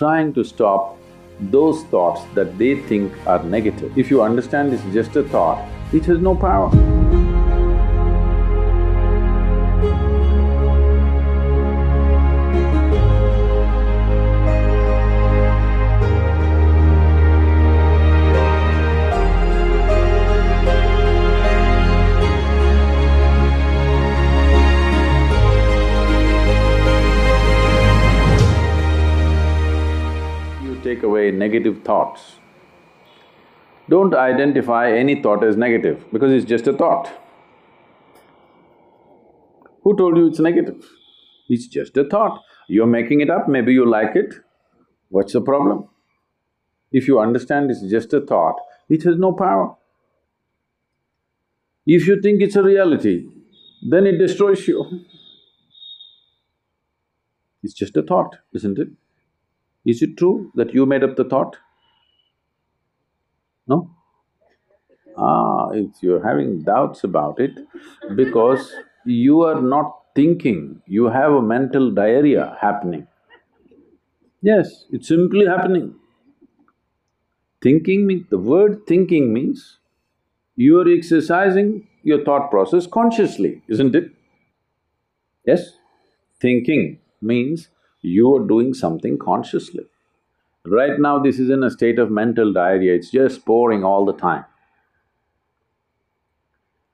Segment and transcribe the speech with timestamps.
[0.00, 0.96] trying to stop
[1.54, 3.98] those thoughts that they think are negative.
[3.98, 5.60] If you understand it's just a thought,
[5.92, 6.99] it has no power.
[31.00, 32.36] Take away negative thoughts.
[33.88, 37.10] Don't identify any thought as negative because it's just a thought.
[39.82, 40.84] Who told you it's negative?
[41.48, 42.42] It's just a thought.
[42.68, 44.34] You're making it up, maybe you like it.
[45.08, 45.88] What's the problem?
[46.92, 48.56] If you understand it's just a thought,
[48.88, 49.76] it has no power.
[51.86, 53.26] If you think it's a reality,
[53.90, 54.84] then it destroys you.
[57.62, 58.88] It's just a thought, isn't it?
[59.84, 61.56] Is it true that you made up the thought?
[63.66, 63.90] No?
[65.16, 67.52] Ah, if you're having doubts about it
[68.14, 68.72] because
[69.04, 73.06] you are not thinking, you have a mental diarrhea happening.
[74.42, 75.94] Yes, it's simply happening.
[77.62, 78.26] Thinking means…
[78.30, 79.78] the word thinking means
[80.56, 84.10] you are exercising your thought process consciously, isn't it?
[85.46, 85.72] Yes?
[86.40, 87.68] Thinking means
[88.02, 89.84] you are doing something consciously.
[90.66, 94.12] Right now this is in a state of mental diarrhea, it's just pouring all the
[94.12, 94.44] time.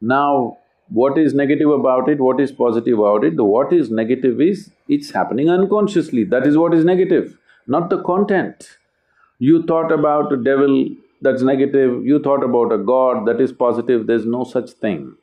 [0.00, 3.36] Now, what is negative about it, what is positive about it?
[3.36, 8.02] The what is negative is, it's happening unconsciously, that is what is negative, not the
[8.02, 8.76] content.
[9.38, 10.88] You thought about a devil,
[11.22, 15.16] that's negative, you thought about a god, that is positive, there's no such thing.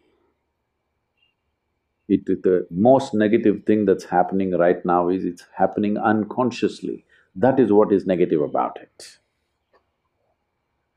[2.14, 2.26] It…
[2.26, 7.06] the most negative thing that's happening right now is it's happening unconsciously.
[7.36, 9.18] That is what is negative about it.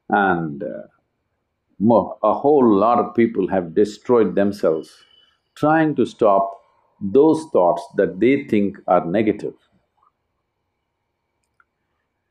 [0.08, 0.88] And uh,
[2.22, 4.90] a whole lot of people have destroyed themselves
[5.54, 6.60] trying to stop
[7.00, 9.54] those thoughts that they think are negative.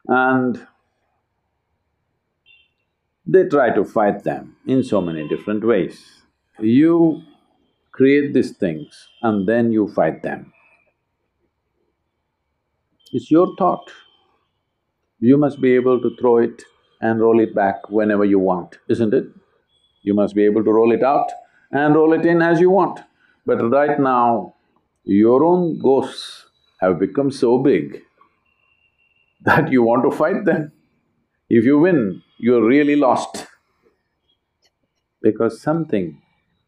[0.07, 0.67] And
[3.25, 6.03] they try to fight them in so many different ways.
[6.59, 7.23] You
[7.93, 10.51] create these things and then you fight them.
[13.13, 13.91] It's your thought.
[15.19, 16.63] You must be able to throw it
[17.01, 19.25] and roll it back whenever you want, isn't it?
[20.01, 21.31] You must be able to roll it out
[21.71, 23.01] and roll it in as you want.
[23.45, 24.55] But right now,
[25.05, 26.47] your own ghosts
[26.81, 28.01] have become so big
[29.43, 30.71] that you want to fight them.
[31.49, 33.47] If you win, you're really lost.
[35.21, 36.22] Because something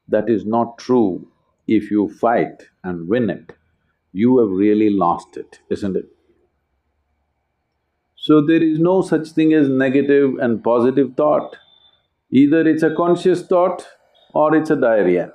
[0.08, 1.28] that is not true,
[1.68, 3.54] if you fight and win it,
[4.14, 6.06] you have really lost it, isn't it?
[8.16, 11.58] So there is no such thing as negative and positive thought.
[12.32, 13.86] Either it's a conscious thought
[14.34, 15.32] or it's a diarrhea.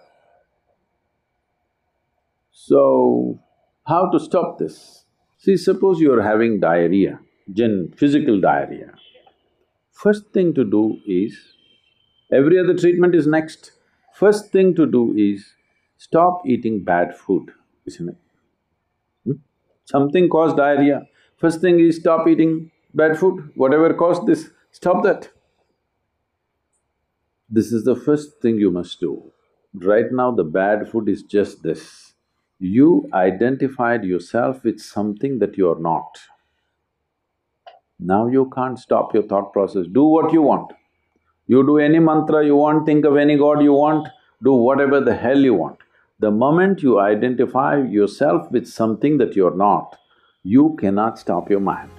[2.53, 3.41] So,
[3.87, 5.05] how to stop this?
[5.39, 7.19] See, suppose you're having diarrhea,
[7.53, 7.95] gen…
[7.97, 8.93] physical diarrhea.
[9.93, 11.39] First thing to do is,
[12.33, 13.73] every other treatment is next.
[14.21, 15.55] First thing to do is,
[15.97, 17.53] stop eating bad food,
[17.87, 18.17] isn't it?
[19.25, 19.39] Hmm?
[19.87, 21.07] Something caused diarrhea,
[21.39, 25.31] first thing is stop eating bad food, whatever caused this, stop that.
[27.49, 29.33] This is the first thing you must do.
[29.73, 32.13] Right now the bad food is just this.
[32.59, 36.19] You identified yourself with something that you're not.
[37.99, 40.73] Now you can't stop your thought process, do what you want.
[41.51, 44.07] You do any mantra you want, think of any god you want,
[44.41, 45.79] do whatever the hell you want.
[46.21, 49.97] The moment you identify yourself with something that you're not,
[50.45, 51.91] you cannot stop your mind.